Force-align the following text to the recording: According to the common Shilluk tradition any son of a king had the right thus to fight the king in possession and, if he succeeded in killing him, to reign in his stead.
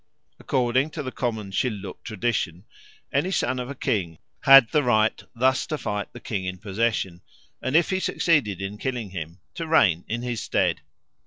According 0.39 0.89
to 0.97 1.03
the 1.03 1.11
common 1.11 1.51
Shilluk 1.51 2.01
tradition 2.03 2.65
any 3.13 3.29
son 3.29 3.59
of 3.59 3.69
a 3.69 3.75
king 3.75 4.17
had 4.45 4.67
the 4.71 4.81
right 4.81 5.21
thus 5.35 5.67
to 5.67 5.77
fight 5.77 6.11
the 6.11 6.19
king 6.19 6.45
in 6.45 6.57
possession 6.57 7.21
and, 7.61 7.75
if 7.75 7.91
he 7.91 7.99
succeeded 7.99 8.63
in 8.63 8.79
killing 8.79 9.11
him, 9.11 9.41
to 9.53 9.67
reign 9.67 10.03
in 10.07 10.23
his 10.23 10.41
stead. 10.41 10.81